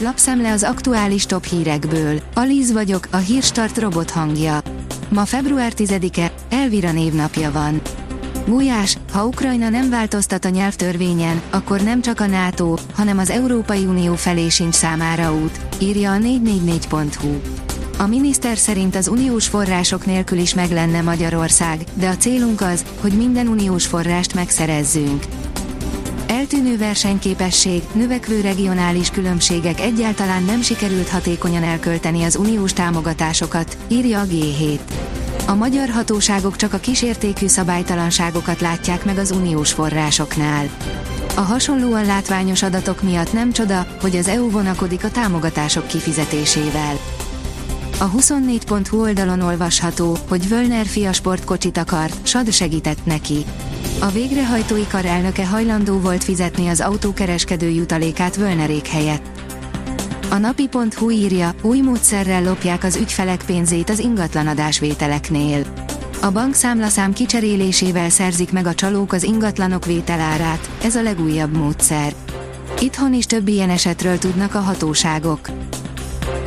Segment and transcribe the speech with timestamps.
[0.00, 2.20] lapszemle az aktuális top hírekből.
[2.34, 4.60] Alíz vagyok, a hírstart robot hangja.
[5.08, 7.80] Ma február 10-e, Elvira névnapja van.
[8.46, 13.84] Gulyás, ha Ukrajna nem változtat a nyelvtörvényen, akkor nem csak a NATO, hanem az Európai
[13.84, 17.40] Unió felé sincs számára út, írja a 444.hu.
[17.98, 22.84] A miniszter szerint az uniós források nélkül is meg lenne Magyarország, de a célunk az,
[23.00, 25.24] hogy minden uniós forrást megszerezzünk.
[26.28, 34.24] Eltűnő versenyképesség, növekvő regionális különbségek egyáltalán nem sikerült hatékonyan elkölteni az uniós támogatásokat, írja a
[34.24, 34.78] G7.
[35.46, 40.68] A magyar hatóságok csak a kísértékű szabálytalanságokat látják meg az uniós forrásoknál.
[41.36, 46.98] A hasonlóan látványos adatok miatt nem csoda, hogy az EU vonakodik a támogatások kifizetésével.
[47.98, 53.44] A 24.hu oldalon olvasható, hogy Völner fia sportkocsit akart, Sad segített neki.
[54.00, 59.26] A végrehajtói kar elnöke hajlandó volt fizetni az autókereskedő jutalékát Völnerék helyett.
[60.30, 65.66] A napi.hu írja, új módszerrel lopják az ügyfelek pénzét az ingatlanadásvételeknél.
[66.20, 72.14] A bankszámlaszám kicserélésével szerzik meg a csalók az ingatlanok vételárát, ez a legújabb módszer.
[72.80, 75.50] Itthon is több ilyen esetről tudnak a hatóságok.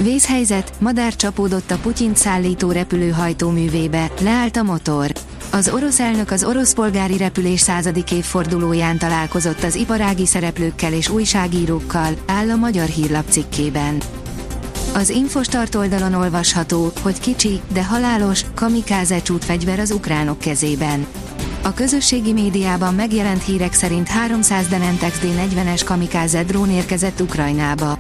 [0.02, 5.12] Vészhelyzet, madár csapódott a Putyint szállító repülőhajtóművébe, leállt a motor.
[5.54, 12.14] Az orosz elnök az orosz polgári repülés századik évfordulóján találkozott az iparági szereplőkkel és újságírókkal,
[12.26, 14.02] áll a magyar hírlap cikkében.
[14.94, 21.06] Az Infostart oldalon olvasható, hogy kicsi, de halálos, kamikáze csútfegyver az ukránok kezében.
[21.62, 27.98] A közösségi médiában megjelent hírek szerint 300 Denentex D40-es kamikáze drón érkezett Ukrajnába.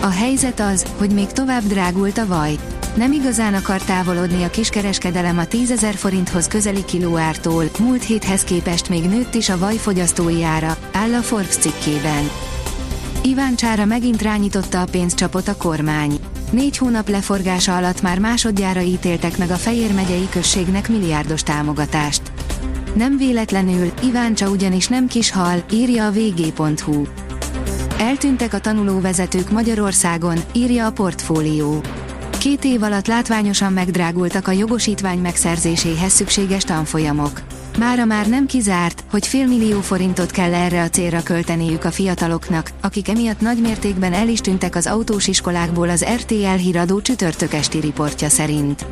[0.00, 2.58] A helyzet az, hogy még tovább drágult a vaj.
[2.94, 8.88] Nem igazán akar távolodni a kiskereskedelem a 10 ezer forinthoz közeli kilóártól, múlt héthez képest
[8.88, 12.30] még nőtt is a vaj fogyasztói ára, áll a Forbes cikkében.
[13.22, 16.18] Iváncsára megint rányította a pénzcsapot a kormány.
[16.50, 22.22] Négy hónap leforgása alatt már másodjára ítéltek meg a Fejér megyei községnek milliárdos támogatást.
[22.94, 27.02] Nem véletlenül, Iváncsa ugyanis nem kis hal, írja a vg.hu.
[27.98, 31.80] Eltűntek a tanulóvezetők Magyarországon, írja a portfólió.
[32.42, 37.40] Két év alatt látványosan megdrágultak a jogosítvány megszerzéséhez szükséges tanfolyamok.
[37.78, 43.08] Mára már nem kizárt, hogy félmillió forintot kell erre a célra költeniük a fiataloknak, akik
[43.08, 48.86] emiatt nagymértékben el is tűntek az autós iskolákból az RTL híradó csütörtök esti riportja szerint.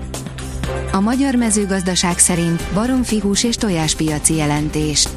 [0.92, 5.08] A magyar mezőgazdaság szerint baromfi hús és tojáspiaci jelentés.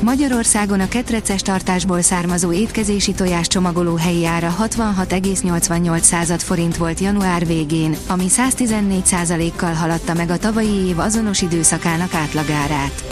[0.00, 7.96] Magyarországon a ketreces tartásból származó étkezési tojás csomagoló helyi ára 66,88 forint volt január végén,
[8.06, 13.04] ami 114%-kal haladta meg a tavalyi év azonos időszakának átlagárát.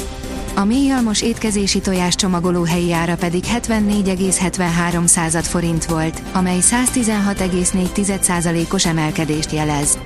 [0.55, 9.99] A mélyalmos étkezési tojás csomagoló helyi ára pedig 74,73 forint volt, amely 116,4%-os emelkedést jelez.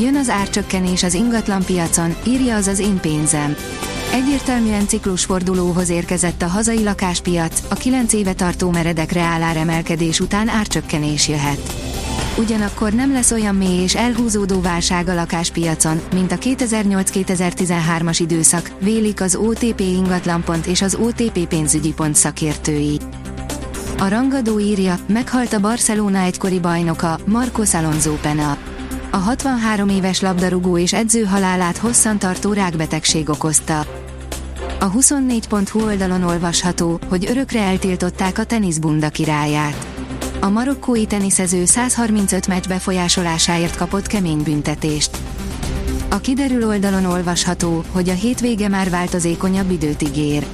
[0.00, 3.56] Jön az árcsökkenés az ingatlan piacon, írja az az én pénzem.
[4.12, 11.74] Egyértelműen ciklusfordulóhoz érkezett a hazai lakáspiac, a 9 éve tartó meredek reáláremelkedés után árcsökkenés jöhet.
[12.38, 19.20] Ugyanakkor nem lesz olyan mély és elhúzódó válság a lakáspiacon, mint a 2008-2013-as időszak, vélik
[19.20, 23.00] az OTP ingatlanpont és az OTP pénzügyi pont szakértői.
[23.98, 28.73] A rangadó írja, meghalt a Barcelona egykori bajnoka, Marcos Alonso Pena.
[29.14, 33.78] A 63 éves labdarúgó és edző halálát hosszantartó rákbetegség okozta.
[34.80, 39.86] A 24.hu oldalon olvasható, hogy örökre eltiltották a teniszbunda királyát.
[40.40, 45.16] A marokkói teniszező 135 meccs befolyásolásáért kapott kemény büntetést.
[46.10, 50.46] A kiderül oldalon olvasható, hogy a hétvége már változékonyabb időt ígér.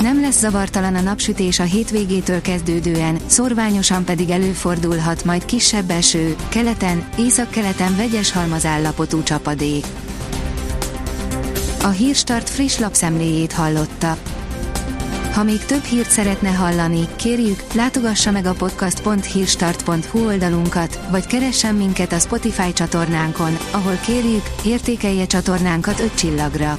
[0.00, 7.08] Nem lesz zavartalan a napsütés a hétvégétől kezdődően, szorványosan pedig előfordulhat majd kisebb eső, keleten,
[7.18, 9.84] északkeleten vegyes halmazállapotú csapadék.
[11.82, 14.16] A Hírstart friss lapszemléjét hallotta.
[15.32, 22.12] Ha még több hírt szeretne hallani, kérjük, látogassa meg a podcast.hírstart.hu oldalunkat, vagy keressen minket
[22.12, 26.78] a Spotify csatornánkon, ahol kérjük, értékelje csatornánkat 5 csillagra.